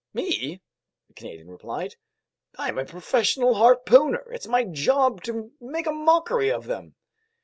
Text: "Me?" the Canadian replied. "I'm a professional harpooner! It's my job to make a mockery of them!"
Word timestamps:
"Me?" 0.15 0.59
the 1.09 1.13
Canadian 1.13 1.47
replied. 1.47 1.95
"I'm 2.57 2.79
a 2.79 2.85
professional 2.85 3.53
harpooner! 3.53 4.31
It's 4.31 4.47
my 4.47 4.63
job 4.63 5.21
to 5.25 5.51
make 5.61 5.85
a 5.85 5.91
mockery 5.91 6.49
of 6.51 6.65
them!" 6.65 6.95